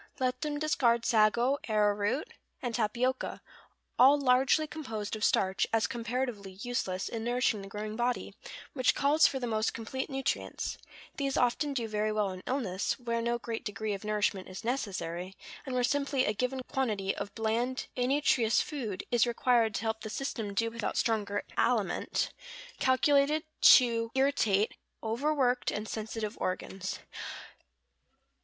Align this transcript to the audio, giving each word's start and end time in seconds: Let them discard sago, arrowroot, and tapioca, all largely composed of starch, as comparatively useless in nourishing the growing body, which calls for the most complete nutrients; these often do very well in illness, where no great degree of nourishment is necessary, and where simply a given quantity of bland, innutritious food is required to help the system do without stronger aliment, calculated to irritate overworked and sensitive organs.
Let 0.19 0.41
them 0.41 0.57
discard 0.57 1.05
sago, 1.05 1.59
arrowroot, 1.67 2.33
and 2.59 2.73
tapioca, 2.73 3.39
all 3.99 4.19
largely 4.19 4.65
composed 4.65 5.15
of 5.15 5.23
starch, 5.23 5.67
as 5.71 5.85
comparatively 5.85 6.53
useless 6.63 7.07
in 7.07 7.23
nourishing 7.23 7.61
the 7.61 7.67
growing 7.67 7.95
body, 7.95 8.33
which 8.73 8.95
calls 8.95 9.27
for 9.27 9.39
the 9.39 9.45
most 9.45 9.75
complete 9.75 10.09
nutrients; 10.09 10.79
these 11.17 11.37
often 11.37 11.75
do 11.75 11.87
very 11.87 12.11
well 12.11 12.31
in 12.31 12.41
illness, 12.47 12.97
where 12.97 13.21
no 13.21 13.37
great 13.37 13.63
degree 13.63 13.93
of 13.93 14.03
nourishment 14.03 14.49
is 14.49 14.63
necessary, 14.63 15.37
and 15.67 15.75
where 15.75 15.83
simply 15.83 16.25
a 16.25 16.33
given 16.33 16.61
quantity 16.67 17.15
of 17.15 17.35
bland, 17.35 17.85
innutritious 17.95 18.59
food 18.59 19.03
is 19.11 19.27
required 19.27 19.75
to 19.75 19.81
help 19.83 20.01
the 20.01 20.09
system 20.09 20.55
do 20.55 20.71
without 20.71 20.97
stronger 20.97 21.43
aliment, 21.57 22.33
calculated 22.79 23.43
to 23.61 24.09
irritate 24.15 24.73
overworked 25.03 25.69
and 25.69 25.87
sensitive 25.87 26.35
organs. 26.41 26.97